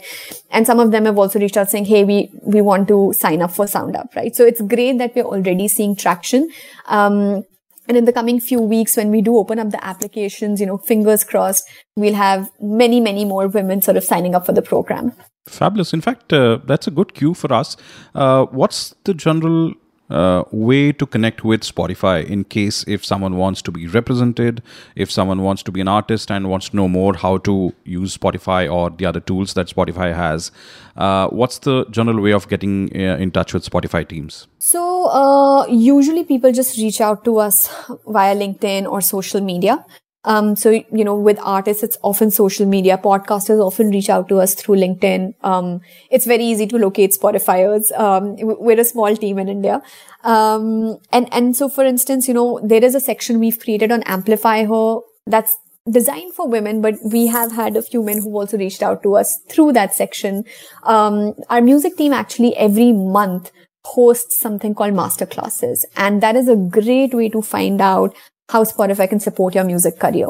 And 0.51 0.67
some 0.67 0.81
of 0.81 0.91
them 0.91 1.07
have 1.07 1.19
also 1.19 1.39
reached 1.39 1.57
out 1.57 1.71
saying, 1.71 1.87
Hey, 1.87 2.05
we, 2.05 2.31
we 2.43 2.61
want 2.61 2.89
to 2.89 3.13
sign 3.15 3.43
up 3.43 3.53
for 3.53 3.65
SoundUp, 3.65 4.15
right? 4.15 4.37
So 4.37 4.45
it's 4.45 4.61
great 4.61 4.99
that 4.99 5.15
we're 5.15 5.25
already 5.25 5.69
seeing 5.69 5.97
traction. 5.97 6.51
Um, 6.87 7.45
and 7.87 7.97
in 7.99 8.05
the 8.05 8.13
coming 8.13 8.41
few 8.41 8.61
weeks, 8.61 8.97
when 8.97 9.11
we 9.11 9.21
do 9.21 9.37
open 9.37 9.59
up 9.59 9.71
the 9.71 9.85
applications, 9.85 10.61
you 10.61 10.67
know, 10.67 10.79
fingers 10.79 11.23
crossed, 11.25 11.69
we'll 11.97 12.15
have 12.15 12.51
many, 12.61 13.01
many 13.01 13.25
more 13.25 13.49
women 13.49 13.83
sort 13.83 13.97
of 13.97 14.05
signing 14.05 14.35
up 14.35 14.47
for 14.47 14.53
the 14.53 14.63
program. 14.63 15.13
Fabulous. 15.47 15.93
In 15.93 16.01
fact, 16.01 16.33
uh, 16.33 16.59
that's 16.65 16.87
a 16.87 16.91
good 16.91 17.13
cue 17.13 17.35
for 17.35 17.53
us. 17.53 17.77
Uh, 18.15 18.47
what's 18.47 18.95
the 19.05 19.13
general 19.13 19.75
uh, 20.11 20.45
way 20.51 20.93
to 20.93 21.07
connect 21.07 21.45
with 21.45 21.63
Spotify 21.63 22.25
in 22.25 22.45
case 22.45 22.85
if 22.87 23.05
someone 23.05 23.37
wants 23.37 23.63
to 23.63 23.73
be 23.73 23.87
represented, 23.87 24.63
if 24.97 25.11
someone 25.11 25.43
wants 25.43 25.63
to 25.63 25.73
be 25.73 25.81
an 25.81 25.89
artist 25.89 26.31
and 26.31 26.51
wants 26.51 26.69
to 26.69 26.77
know 26.77 26.89
more 26.89 27.15
how 27.15 27.39
to 27.39 27.73
use 27.85 28.17
Spotify 28.17 28.71
or 28.73 28.91
the 28.91 29.07
other 29.07 29.21
tools 29.21 29.55
that 29.55 29.69
Spotify 29.69 30.15
has. 30.15 30.51
Uh, 30.97 31.29
what's 31.29 31.59
the 31.59 31.85
general 31.91 32.21
way 32.21 32.33
of 32.33 32.49
getting 32.49 32.91
uh, 32.95 33.17
in 33.17 33.31
touch 33.31 33.53
with 33.55 33.69
Spotify 33.69 34.07
teams? 34.07 34.47
So, 34.59 35.07
uh, 35.07 35.67
usually 35.67 36.25
people 36.25 36.53
just 36.53 36.77
reach 36.79 37.01
out 37.01 37.25
to 37.25 37.39
us 37.39 37.69
via 38.07 38.37
LinkedIn 38.37 38.87
or 38.91 39.01
social 39.01 39.41
media. 39.41 39.85
Um, 40.25 40.57
so, 40.57 40.71
you 40.71 41.05
know, 41.05 41.17
with 41.17 41.39
artists, 41.43 41.83
it's 41.83 41.99
often 42.03 42.31
social 42.31 42.67
media. 42.67 42.99
Podcasters 42.99 43.65
often 43.65 43.91
reach 43.91 44.09
out 44.09 44.29
to 44.29 44.39
us 44.39 44.55
through 44.55 44.77
LinkedIn. 44.77 45.35
Um, 45.43 45.81
it's 46.11 46.27
very 46.27 46.45
easy 46.45 46.67
to 46.69 46.79
locate 46.79 47.13
Spotifyers. 47.13 47.93
Um, 47.99 48.37
we're 48.39 48.81
a 48.81 48.85
small 48.85 49.15
team 49.17 49.39
in 49.39 49.49
India. 49.49 49.83
Um, 50.23 50.99
and, 51.13 51.33
and 51.33 51.57
so, 51.57 51.69
for 51.69 51.85
instance, 51.85 52.27
you 52.27 52.35
know, 52.35 52.61
there 52.65 52.83
is 52.83 52.95
a 52.95 53.01
section 53.01 53.39
we've 53.39 53.61
created 53.61 53.93
on 53.93 54.03
Amplify 54.05 54.65
Her 54.65 55.01
that's 55.27 55.57
designed 55.91 56.33
for 56.33 56.49
women, 56.49 56.81
but 56.81 56.95
we 57.05 57.27
have 57.27 57.53
had 57.53 57.77
a 57.77 57.83
few 57.83 58.03
men 58.03 58.17
who've 58.17 58.35
also 58.35 58.57
reached 58.57 58.83
out 58.83 59.03
to 59.03 59.17
us 59.17 59.39
through 59.51 59.73
that 59.73 59.95
section. 59.95 60.45
Um, 60.85 61.35
our 61.51 61.61
music 61.61 61.97
team 61.97 62.13
actually 62.15 62.57
every 62.57 62.93
month 62.93 63.53
hosts 63.85 64.41
something 64.41 64.75
called 64.75 64.95
master 64.95 65.27
classes. 65.27 65.85
And 65.97 66.23
that 66.23 66.37
is 66.37 66.49
a 66.49 66.57
great 66.57 67.13
way 67.13 67.29
to 67.29 67.43
find 67.43 67.81
out 67.81 68.17
how 68.51 68.65
Spotify 68.65 69.09
can 69.09 69.21
support 69.21 69.55
your 69.55 69.65
music 69.65 69.99
career. 69.99 70.29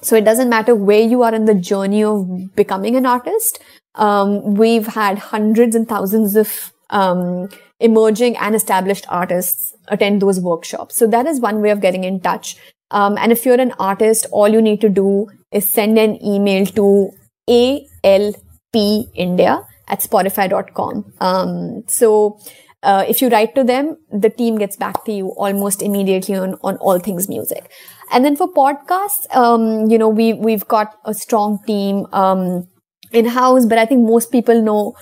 So 0.00 0.16
it 0.16 0.24
doesn't 0.24 0.48
matter 0.48 0.74
where 0.74 1.00
you 1.00 1.22
are 1.22 1.34
in 1.34 1.44
the 1.44 1.54
journey 1.54 2.02
of 2.02 2.54
becoming 2.56 2.96
an 2.96 3.06
artist. 3.06 3.60
Um, 3.94 4.54
we've 4.54 4.86
had 4.86 5.18
hundreds 5.18 5.76
and 5.76 5.88
thousands 5.88 6.34
of 6.34 6.72
um, 6.90 7.48
emerging 7.78 8.36
and 8.36 8.54
established 8.54 9.06
artists 9.08 9.74
attend 9.88 10.22
those 10.22 10.40
workshops. 10.40 10.96
So 10.96 11.06
that 11.08 11.26
is 11.26 11.40
one 11.40 11.60
way 11.60 11.70
of 11.70 11.80
getting 11.80 12.04
in 12.04 12.20
touch. 12.20 12.56
Um, 12.90 13.16
and 13.18 13.32
if 13.32 13.44
you're 13.44 13.60
an 13.60 13.72
artist, 13.78 14.26
all 14.30 14.48
you 14.48 14.62
need 14.62 14.80
to 14.80 14.88
do 14.88 15.28
is 15.50 15.68
send 15.68 15.98
an 15.98 16.22
email 16.24 16.66
to 16.66 17.10
alpindia 17.48 19.66
at 19.88 20.00
spotify.com. 20.00 21.12
Um, 21.20 21.84
so 21.86 22.38
uh, 22.82 23.04
if 23.08 23.22
you 23.22 23.28
write 23.28 23.54
to 23.54 23.64
them, 23.64 23.96
the 24.10 24.30
team 24.30 24.58
gets 24.58 24.76
back 24.76 25.04
to 25.04 25.12
you 25.12 25.28
almost 25.36 25.82
immediately 25.82 26.34
on, 26.34 26.56
on 26.62 26.76
all 26.78 26.98
things 26.98 27.28
music. 27.28 27.70
And 28.10 28.24
then 28.24 28.36
for 28.36 28.52
podcasts, 28.52 29.34
um, 29.34 29.90
you 29.90 29.98
know, 29.98 30.08
we, 30.08 30.34
we've 30.34 30.66
got 30.68 30.96
a 31.04 31.14
strong 31.14 31.60
team, 31.66 32.06
um, 32.12 32.68
in 33.12 33.26
house, 33.26 33.66
but 33.66 33.78
I 33.78 33.86
think 33.86 34.06
most 34.06 34.32
people 34.32 34.62
know 34.62 34.94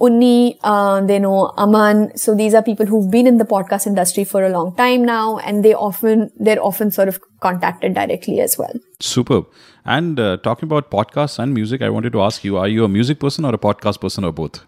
Unni, 0.00 0.56
uh, 0.62 1.00
they 1.04 1.18
know 1.18 1.52
Aman. 1.56 2.16
So 2.16 2.34
these 2.34 2.54
are 2.54 2.62
people 2.62 2.86
who've 2.86 3.10
been 3.10 3.26
in 3.26 3.38
the 3.38 3.44
podcast 3.44 3.86
industry 3.86 4.24
for 4.24 4.44
a 4.44 4.48
long 4.48 4.74
time 4.76 5.04
now, 5.04 5.38
and 5.38 5.64
they 5.64 5.74
often, 5.74 6.30
they're 6.38 6.62
often 6.62 6.90
sort 6.90 7.08
of 7.08 7.20
contacted 7.40 7.94
directly 7.94 8.40
as 8.40 8.56
well. 8.56 8.72
Superb. 9.00 9.46
And 9.84 10.20
uh, 10.20 10.36
talking 10.38 10.68
about 10.68 10.90
podcasts 10.90 11.38
and 11.38 11.52
music, 11.52 11.82
I 11.82 11.90
wanted 11.90 12.12
to 12.12 12.22
ask 12.22 12.44
you: 12.44 12.58
Are 12.58 12.68
you 12.68 12.84
a 12.84 12.88
music 12.88 13.18
person 13.18 13.44
or 13.44 13.54
a 13.54 13.58
podcast 13.58 14.00
person 14.00 14.24
or 14.24 14.32
both? 14.32 14.64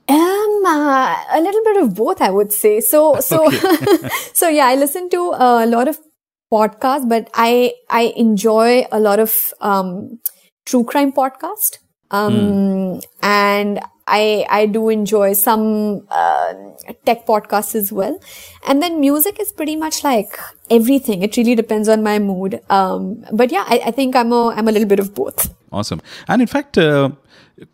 Um, 0.60 0.66
uh, 0.66 1.24
a 1.32 1.40
little 1.40 1.62
bit 1.64 1.82
of 1.82 1.94
both, 1.94 2.20
I 2.20 2.30
would 2.30 2.52
say. 2.52 2.80
So, 2.80 3.20
so, 3.20 3.50
so 4.32 4.48
yeah, 4.48 4.66
I 4.66 4.76
listen 4.76 5.08
to 5.10 5.34
a 5.36 5.66
lot 5.66 5.88
of 5.88 5.98
podcasts, 6.52 7.08
but 7.08 7.30
I 7.34 7.72
I 7.88 8.12
enjoy 8.16 8.86
a 8.90 9.00
lot 9.00 9.20
of 9.20 9.52
um, 9.60 10.20
true 10.66 10.84
crime 10.84 11.12
podcast. 11.12 11.78
Um, 12.12 12.34
mm. 12.34 13.04
and 13.22 13.80
I, 14.10 14.44
I 14.50 14.66
do 14.66 14.88
enjoy 14.88 15.34
some 15.34 16.06
uh, 16.10 16.54
tech 17.06 17.24
podcasts 17.24 17.76
as 17.76 17.92
well. 17.92 18.18
And 18.66 18.82
then 18.82 19.00
music 19.00 19.38
is 19.40 19.52
pretty 19.52 19.76
much 19.76 20.02
like 20.02 20.36
everything. 20.68 21.22
It 21.22 21.36
really 21.36 21.54
depends 21.54 21.88
on 21.88 22.02
my 22.02 22.18
mood. 22.18 22.60
Um, 22.68 23.24
but 23.32 23.52
yeah, 23.52 23.64
I, 23.68 23.80
I, 23.86 23.90
think 23.92 24.16
I'm 24.16 24.32
a, 24.32 24.48
I'm 24.48 24.66
a 24.66 24.72
little 24.72 24.88
bit 24.88 24.98
of 24.98 25.14
both. 25.14 25.54
Awesome. 25.72 26.00
And 26.28 26.42
in 26.42 26.48
fact, 26.48 26.78
uh, 26.78 27.10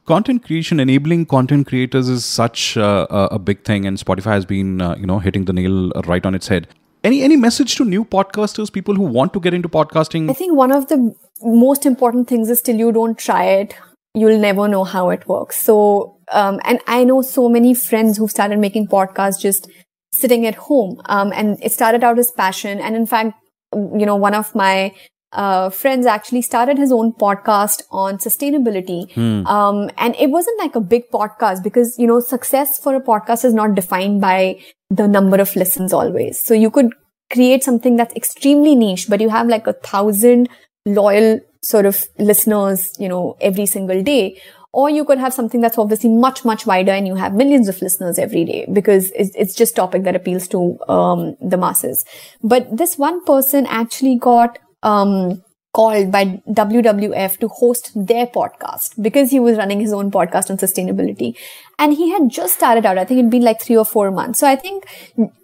content 0.04 0.44
creation, 0.44 0.80
enabling 0.80 1.26
content 1.26 1.66
creators 1.66 2.08
is 2.08 2.24
such 2.24 2.76
uh, 2.76 3.06
a 3.10 3.38
big 3.38 3.64
thing. 3.64 3.86
And 3.86 3.96
Spotify 3.96 4.32
has 4.32 4.44
been, 4.44 4.80
uh, 4.80 4.96
you 4.96 5.06
know, 5.06 5.18
hitting 5.18 5.46
the 5.46 5.52
nail 5.52 5.92
right 6.06 6.24
on 6.24 6.34
its 6.34 6.48
head. 6.48 6.68
Any, 7.04 7.22
any 7.22 7.36
message 7.36 7.76
to 7.76 7.84
new 7.84 8.04
podcasters, 8.04 8.72
people 8.72 8.94
who 8.94 9.02
want 9.02 9.32
to 9.32 9.40
get 9.40 9.54
into 9.54 9.68
podcasting? 9.68 10.28
I 10.28 10.34
think 10.34 10.54
one 10.54 10.72
of 10.72 10.88
the 10.88 11.14
most 11.42 11.86
important 11.86 12.28
things 12.28 12.50
is 12.50 12.60
till 12.60 12.76
you 12.76 12.92
don't 12.92 13.16
try 13.16 13.44
it, 13.44 13.74
you'll 14.14 14.38
never 14.38 14.66
know 14.66 14.84
how 14.84 15.10
it 15.10 15.26
works. 15.28 15.60
So, 15.60 16.18
um, 16.32 16.60
and 16.64 16.80
I 16.86 17.04
know 17.04 17.22
so 17.22 17.48
many 17.48 17.74
friends 17.74 18.18
who've 18.18 18.30
started 18.30 18.58
making 18.58 18.88
podcasts 18.88 19.40
just 19.40 19.70
sitting 20.12 20.46
at 20.46 20.54
home. 20.54 21.00
Um, 21.06 21.32
and 21.32 21.62
it 21.62 21.72
started 21.72 22.02
out 22.02 22.18
as 22.18 22.30
passion. 22.30 22.80
And 22.80 22.96
in 22.96 23.06
fact, 23.06 23.34
you 23.72 24.06
know, 24.06 24.16
one 24.16 24.34
of 24.34 24.54
my 24.54 24.92
uh, 25.36 25.70
friends 25.70 26.06
actually 26.06 26.42
started 26.42 26.78
his 26.78 26.90
own 26.90 27.12
podcast 27.12 27.82
on 27.90 28.16
sustainability. 28.16 29.12
Hmm. 29.12 29.46
Um, 29.46 29.90
and 29.98 30.16
it 30.16 30.30
wasn't 30.30 30.58
like 30.58 30.74
a 30.74 30.80
big 30.80 31.10
podcast 31.10 31.62
because, 31.62 31.96
you 31.98 32.06
know, 32.06 32.20
success 32.20 32.78
for 32.78 32.94
a 32.94 33.00
podcast 33.00 33.44
is 33.44 33.54
not 33.54 33.74
defined 33.74 34.20
by 34.20 34.58
the 34.90 35.06
number 35.06 35.36
of 35.36 35.54
listens 35.54 35.92
always. 35.92 36.40
So 36.40 36.54
you 36.54 36.70
could 36.70 36.90
create 37.30 37.62
something 37.62 37.96
that's 37.96 38.14
extremely 38.16 38.74
niche, 38.74 39.08
but 39.08 39.20
you 39.20 39.28
have 39.28 39.46
like 39.46 39.66
a 39.66 39.74
thousand 39.74 40.48
loyal 40.86 41.40
sort 41.62 41.84
of 41.84 42.06
listeners, 42.18 42.92
you 42.98 43.08
know, 43.08 43.36
every 43.40 43.66
single 43.66 44.02
day. 44.02 44.40
Or 44.72 44.90
you 44.90 45.04
could 45.04 45.18
have 45.18 45.32
something 45.32 45.60
that's 45.60 45.78
obviously 45.78 46.10
much, 46.10 46.44
much 46.44 46.66
wider 46.66 46.92
and 46.92 47.06
you 47.06 47.14
have 47.14 47.34
millions 47.34 47.68
of 47.68 47.80
listeners 47.80 48.18
every 48.18 48.44
day 48.44 48.66
because 48.72 49.10
it's, 49.12 49.34
it's 49.34 49.54
just 49.54 49.74
topic 49.74 50.04
that 50.04 50.14
appeals 50.14 50.48
to, 50.48 50.78
um, 50.88 51.34
the 51.40 51.56
masses. 51.56 52.04
But 52.42 52.76
this 52.76 52.98
one 52.98 53.24
person 53.24 53.66
actually 53.66 54.16
got, 54.16 54.58
um, 54.86 55.42
called 55.76 56.10
by 56.10 56.24
WWF 56.48 57.38
to 57.40 57.48
host 57.48 57.90
their 57.94 58.26
podcast 58.26 59.00
because 59.02 59.30
he 59.30 59.38
was 59.38 59.58
running 59.58 59.80
his 59.80 59.92
own 59.92 60.10
podcast 60.10 60.48
on 60.48 60.56
sustainability. 60.56 61.36
And 61.78 61.92
he 61.92 62.08
had 62.10 62.30
just 62.30 62.54
started 62.54 62.86
out. 62.86 62.96
I 62.96 63.04
think 63.04 63.18
it'd 63.18 63.30
been 63.30 63.42
like 63.42 63.60
three 63.60 63.76
or 63.76 63.84
four 63.84 64.10
months. 64.10 64.38
So 64.38 64.46
I 64.46 64.56
think 64.56 64.86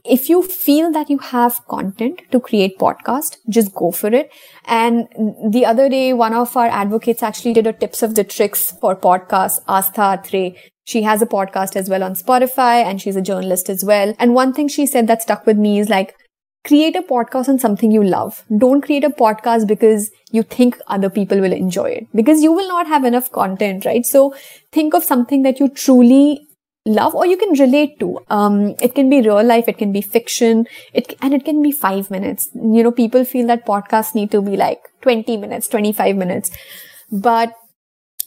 if 0.05 0.31
you 0.31 0.43
feel 0.43 0.91
that 0.93 1.11
you 1.11 1.19
have 1.19 1.61
content 1.69 2.23
to 2.31 2.41
create 2.41 2.79
podcast, 2.79 3.37
just 3.51 3.75
go 3.75 3.91
for 3.91 4.09
it. 4.09 4.33
And 4.65 5.07
the 5.53 5.67
other 5.67 5.91
day, 5.91 6.15
one 6.15 6.33
of 6.33 6.57
our 6.57 6.69
advocates 6.69 7.23
actually 7.23 7.53
did 7.53 7.67
a 7.67 7.75
tips 7.75 8.03
of 8.03 8.15
the 8.15 8.25
tricks 8.25 8.73
for 8.81 8.97
podcast, 8.97 9.63
Aastha 9.67 10.17
Atray. 10.17 10.57
She 10.85 11.03
has 11.03 11.21
a 11.21 11.27
podcast 11.27 11.77
as 11.77 11.91
well 11.91 12.03
on 12.03 12.15
Spotify 12.15 12.83
and 12.83 13.03
she's 13.03 13.17
a 13.17 13.23
journalist 13.23 13.69
as 13.69 13.85
well. 13.85 14.15
And 14.19 14.35
one 14.35 14.55
thing 14.55 14.69
she 14.69 14.87
said 14.87 15.07
that 15.09 15.23
stuck 15.23 15.47
with 15.47 15.59
me 15.59 15.79
is 15.79 15.91
like, 15.91 16.17
create 16.65 16.95
a 16.95 17.03
podcast 17.03 17.49
on 17.49 17.59
something 17.59 17.91
you 17.91 18.03
love. 18.03 18.45
Don't 18.57 18.83
create 18.83 19.05
a 19.05 19.11
podcast 19.11 19.67
because 19.67 20.11
you 20.31 20.43
think 20.43 20.79
other 20.87 21.11
people 21.11 21.41
will 21.41 21.53
enjoy 21.53 21.91
it 21.91 22.07
because 22.15 22.43
you 22.43 22.53
will 22.53 22.69
not 22.69 22.87
have 22.87 23.05
enough 23.05 23.31
content, 23.33 23.85
right? 23.85 24.07
So 24.07 24.35
think 24.71 24.95
of 24.95 25.05
something 25.05 25.43
that 25.43 25.59
you 25.59 25.69
truly 25.69 26.47
love 26.85 27.15
or 27.15 27.27
you 27.27 27.37
can 27.37 27.59
relate 27.59 27.99
to. 28.01 28.19
Um, 28.31 28.75
it 28.81 28.95
can 28.95 29.11
be 29.11 29.21
real 29.21 29.43
life, 29.43 29.69
it 29.69 29.79
can 29.79 29.93
be 29.93 30.01
fiction, 30.01 30.67
it, 30.93 31.15
and 31.21 31.35
it 31.35 31.45
can 31.45 31.63
be 31.63 31.73
five 31.73 32.11
minutes. 32.11 32.49
You 32.55 32.83
know, 32.83 32.93
people 32.93 33.25
feel 33.25 33.47
that 33.49 33.67
podcasts 33.67 34.15
need 34.15 34.31
to 34.31 34.43
be 34.43 34.57
like 34.57 34.81
20 35.01 35.37
minutes, 35.37 35.69
25 35.69 36.17
minutes. 36.17 36.51
But 37.11 37.55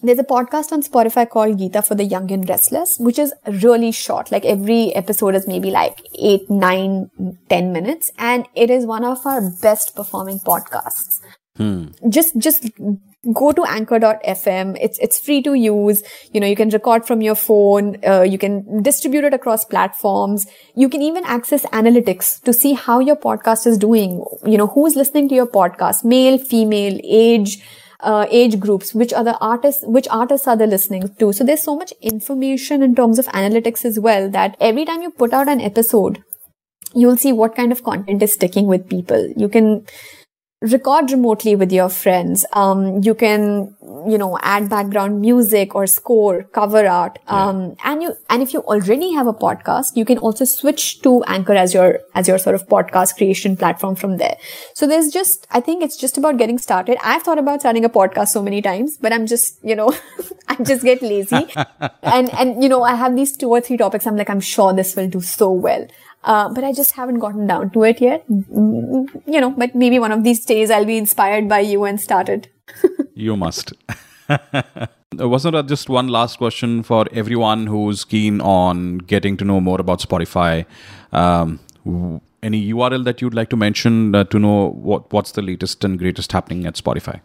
there's 0.08 0.20
a 0.20 0.24
podcast 0.24 0.72
on 0.72 0.82
Spotify 0.82 1.30
called 1.30 1.60
Gita 1.60 1.82
for 1.82 1.96
the 1.96 2.04
Young 2.04 2.32
and 2.32 2.48
Restless, 2.48 2.98
which 3.00 3.20
is 3.20 3.34
really 3.48 3.92
short. 3.92 4.32
Like 4.32 4.46
every 4.46 4.94
episode 4.96 5.36
is 5.36 5.48
maybe 5.48 5.72
like 5.72 6.02
eight, 6.20 6.50
nine, 6.50 7.10
ten 7.50 7.72
minutes. 7.72 8.12
And 8.18 8.48
it 8.56 8.70
is 8.70 8.86
one 8.86 9.04
of 9.04 9.26
our 9.26 9.42
best 9.62 9.96
performing 9.96 10.40
podcasts. 10.40 11.20
Hmm. 11.58 11.86
Just, 12.10 12.38
just 12.38 12.70
go 13.34 13.52
to 13.54 13.64
anchor.fm. 13.64 14.78
It's, 14.82 15.00
it's 15.00 15.20
free 15.20 15.42
to 15.44 15.54
use. 15.54 16.04
You 16.34 16.42
know, 16.42 16.48
you 16.48 16.56
can 16.56 16.70
record 16.70 17.08
from 17.08 17.22
your 17.22 17.36
phone. 17.36 17.98
Uh, 18.06 18.24
you 18.24 18.38
can 18.38 18.84
distribute 18.84 19.24
it 19.24 19.34
across 19.34 19.64
platforms. 19.64 20.48
You 20.76 20.90
can 20.90 21.02
even 21.02 21.24
access 21.26 21.66
analytics 21.68 22.42
to 22.44 22.54
see 22.54 22.74
how 22.74 23.00
your 23.00 23.16
podcast 23.16 23.66
is 23.68 23.78
doing. 23.78 24.24
You 24.46 24.58
know, 24.58 24.68
who's 24.68 24.96
listening 24.96 25.30
to 25.30 25.36
your 25.36 25.48
podcast? 25.48 26.04
Male, 26.04 26.38
female, 26.38 27.00
age, 27.04 27.64
uh, 28.00 28.26
age 28.30 28.60
groups, 28.60 28.94
which 28.94 29.14
other 29.14 29.36
artists, 29.42 29.84
which 29.86 30.08
artists 30.10 30.48
are 30.48 30.58
they 30.58 30.68
listening 30.68 31.16
to? 31.20 31.34
So 31.34 31.44
there's 31.44 31.64
so 31.64 31.76
much 31.76 31.94
information 32.02 32.84
in 32.84 32.96
terms 32.96 33.20
of 33.20 33.26
analytics 33.28 33.86
as 33.86 34.00
well 34.00 34.30
that 34.32 34.56
every 34.60 34.86
time 34.86 35.02
you 35.02 35.12
put 35.12 35.34
out 35.34 35.48
an 35.48 35.62
episode, 35.62 36.24
you'll 36.94 37.18
see 37.18 37.34
what 37.34 37.56
kind 37.56 37.72
of 37.72 37.84
content 37.84 38.24
is 38.24 38.34
sticking 38.34 38.68
with 38.68 38.90
people. 38.90 39.34
You 39.36 39.50
can 39.50 39.86
record 40.62 41.12
remotely 41.12 41.56
with 41.56 41.72
your 41.72 41.90
friends. 41.90 42.46
Um, 42.54 43.02
you 43.04 43.14
can, 43.14 43.76
you 44.08 44.18
know, 44.18 44.40
add 44.42 44.70
background 44.70 45.22
music 45.22 45.76
or 45.76 45.86
score, 45.86 46.44
cover 46.44 46.88
art. 46.88 47.20
Um, 47.28 47.76
and 47.84 48.02
you, 48.02 48.16
and 48.30 48.42
if 48.42 48.54
you 48.54 48.62
already 48.62 49.14
have 49.14 49.28
a 49.28 49.34
podcast, 49.34 49.96
you 49.96 50.06
can 50.06 50.18
also 50.18 50.46
switch 50.46 51.02
to 51.02 51.24
Anchor 51.26 51.54
as 51.54 51.74
your, 51.74 52.00
as 52.16 52.28
your 52.28 52.38
sort 52.38 52.56
of 52.56 52.68
podcast 52.68 53.18
creation 53.18 53.58
platform 53.58 53.96
from 53.96 54.18
there. 54.18 54.38
So 54.74 54.88
there's 54.88 55.10
just, 55.10 55.46
I 55.52 55.60
think 55.60 55.84
it's 55.84 55.98
just 55.98 56.18
about 56.18 56.38
getting 56.38 56.58
started. 56.58 56.98
I've 57.04 57.24
thought 57.24 57.38
about 57.38 57.60
starting 57.60 57.86
a 57.86 57.90
podcast 57.90 58.30
so 58.30 58.42
many 58.42 58.62
times, 58.62 58.98
but 58.98 59.14
I'm 59.14 59.28
just, 59.28 59.64
you 59.64 59.76
know, 59.76 59.94
I 60.48 60.56
just 60.64 60.84
get 60.84 61.02
lazy. 61.02 61.48
and, 62.02 62.34
and, 62.34 62.64
you 62.64 62.70
know, 62.70 62.82
I 62.82 62.96
have 62.96 63.16
these 63.16 63.36
two 63.36 63.50
or 63.50 63.62
three 63.62 63.78
topics. 63.78 64.08
I'm 64.08 64.16
like, 64.16 64.30
I'm 64.30 64.40
sure 64.40 64.74
this 64.74 64.96
will 64.96 65.10
do 65.10 65.22
so 65.22 65.52
well. 65.52 65.88
Uh, 66.26 66.50
but 66.50 66.64
I 66.64 66.74
just 66.74 66.94
haven't 66.94 67.20
gotten 67.20 67.48
down 67.48 67.70
to 67.72 67.84
it 67.84 68.02
yet. 68.02 68.28
Mm, 68.28 69.22
you 69.28 69.40
know, 69.40 69.52
but 69.52 69.76
maybe 69.76 70.00
one 70.00 70.12
of 70.12 70.24
these 70.24 70.44
days 70.44 70.72
I'll 70.72 70.86
be 70.86 70.98
inspired 70.98 71.48
by 71.48 71.60
you 71.60 71.84
and 71.86 72.02
start 72.02 72.30
it. 72.30 72.48
you 73.14 73.38
must. 73.38 73.74
Vasundhara 75.14 75.68
just 75.68 75.88
one 75.88 76.08
last 76.08 76.38
question 76.38 76.82
for 76.84 77.06
everyone 77.12 77.68
who's 77.68 78.04
keen 78.04 78.42
on 78.42 78.98
getting 78.98 79.38
to 79.38 79.46
know 79.46 79.62
more 79.62 79.80
about 79.80 80.00
Spotify? 80.00 80.66
Um, 81.14 81.60
any 82.42 82.74
URL 82.74 83.04
that 83.06 83.22
you'd 83.22 83.36
like 83.36 83.50
to 83.50 83.56
mention 83.56 84.16
uh, 84.16 84.24
to 84.26 84.40
know 84.40 84.72
what, 84.72 85.14
what's 85.14 85.32
the 85.32 85.44
latest 85.44 85.84
and 85.84 86.00
greatest 86.00 86.32
happening 86.32 86.66
at 86.66 86.74
Spotify? 86.76 87.22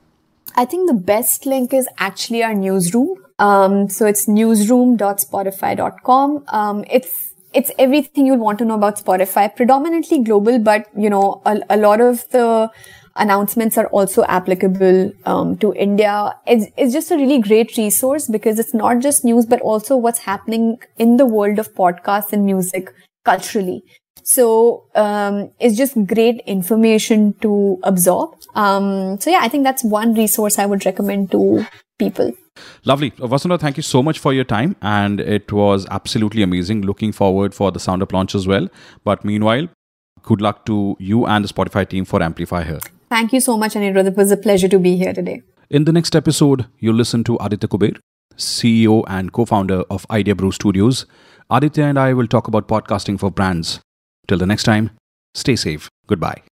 I 0.57 0.65
think 0.65 0.89
the 0.89 0.95
best 0.95 1.47
link 1.47 1.73
is 1.73 1.89
actually 1.99 2.43
our 2.43 2.55
newsroom. 2.55 3.25
Um, 3.39 3.89
so 3.89 4.07
it's 4.07 4.27
newsroom.spotify.com. 4.29 6.45
Um, 6.49 6.85
it's 6.91 7.31
it's 7.53 7.71
everything 7.79 8.27
you'd 8.27 8.41
want 8.41 8.59
to 8.59 8.65
know 8.65 8.75
about 8.75 8.97
Spotify, 8.97 9.55
predominantly 9.55 10.23
global, 10.23 10.59
but 10.59 10.87
you 10.97 11.11
know, 11.11 11.43
a, 11.45 11.61
a 11.71 11.77
lot 11.77 12.01
of 12.01 12.29
the 12.31 12.71
announcements 13.17 13.77
are 13.77 13.87
also 13.89 14.25
applicable 14.25 15.13
um, 15.27 15.57
to 15.59 15.73
India. 15.75 16.35
It's, 16.47 16.67
it's 16.77 16.93
just 16.93 17.11
a 17.11 17.17
really 17.17 17.41
great 17.41 17.77
resource 17.77 18.29
because 18.29 18.59
it's 18.59 18.75
not 18.75 19.01
just 19.01 19.25
news, 19.25 19.47
but 19.47 19.61
also 19.61 19.97
what's 19.97 20.21
happening 20.21 20.79
in 20.97 21.17
the 21.17 21.27
world 21.27 21.59
of 21.59 21.75
podcasts 21.75 22.33
and 22.33 22.45
music 22.45 22.93
culturally. 23.25 23.83
So 24.23 24.85
um, 24.95 25.51
it's 25.59 25.77
just 25.77 25.95
great 26.07 26.41
information 26.47 27.35
to 27.43 27.79
absorb. 27.83 28.37
Um, 28.55 29.19
so 29.21 29.31
yeah, 29.31 29.41
I 29.43 29.49
think 29.49 29.65
that's 29.65 29.83
one 29.83 30.15
resource 30.15 30.59
I 30.59 30.67
would 30.67 30.87
recommend 30.87 31.31
to 31.33 31.67
people. 31.99 32.33
Lovely. 32.85 33.11
Vasudha, 33.13 33.59
thank 33.59 33.77
you 33.77 33.83
so 33.83 34.03
much 34.03 34.19
for 34.19 34.33
your 34.33 34.45
time. 34.45 34.77
And 34.83 35.21
it 35.21 35.53
was 35.53 35.87
absolutely 35.91 36.43
amazing. 36.43 36.83
Looking 36.83 37.13
forward 37.13 37.55
for 37.55 37.71
the 37.71 37.79
sound 37.79 38.01
SoundUp 38.01 38.13
launch 38.13 38.35
as 38.35 38.47
well. 38.47 38.69
But 39.05 39.25
meanwhile, 39.25 39.69
good 40.23 40.41
luck 40.41 40.65
to 40.67 40.97
you 40.99 41.27
and 41.27 41.45
the 41.45 41.53
Spotify 41.53 41.89
team 41.89 42.05
for 42.05 42.23
Amplify 42.23 42.63
Her. 42.65 42.81
Thank 43.09 43.33
you 43.33 43.41
so 43.41 43.57
much, 43.57 43.75
Anirudh. 43.75 44.07
It 44.07 44.17
was 44.17 44.31
a 44.31 44.37
pleasure 44.37 44.69
to 44.69 44.79
be 44.79 44.97
here 44.97 45.13
today. 45.13 45.43
In 45.69 45.85
the 45.85 45.93
next 45.93 46.17
episode, 46.17 46.67
you'll 46.79 46.97
listen 46.97 47.25
to 47.25 47.37
Aditya 47.41 47.69
Kuber, 47.69 47.99
CEO 48.37 49.05
and 49.09 49.33
co 49.33 49.45
founder 49.45 49.83
of 49.91 50.07
Idea 50.11 50.35
Brew 50.35 50.53
Studios. 50.53 51.07
Aditya 51.51 51.85
and 51.85 51.99
I 51.99 52.13
will 52.13 52.27
talk 52.27 52.49
about 52.49 52.69
podcasting 52.69 53.19
for 53.19 53.31
brands. 53.31 53.81
Till 54.29 54.39
the 54.39 54.47
next 54.47 54.65
time, 54.65 54.91
stay 55.35 55.57
safe. 55.57 55.89
Goodbye. 56.07 56.50